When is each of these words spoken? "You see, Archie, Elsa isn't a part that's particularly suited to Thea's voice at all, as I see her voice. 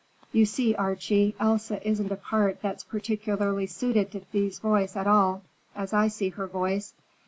"You 0.31 0.47
see, 0.47 0.73
Archie, 0.73 1.35
Elsa 1.39 1.79
isn't 1.87 2.11
a 2.11 2.15
part 2.15 2.59
that's 2.63 2.83
particularly 2.83 3.67
suited 3.67 4.11
to 4.13 4.21
Thea's 4.21 4.57
voice 4.57 4.95
at 4.95 5.05
all, 5.05 5.43
as 5.75 5.93
I 5.93 6.07
see 6.07 6.29
her 6.29 6.47
voice. 6.47 6.95